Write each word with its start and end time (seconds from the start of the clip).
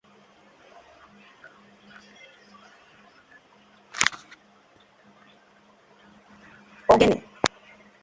ogene 6.91 7.19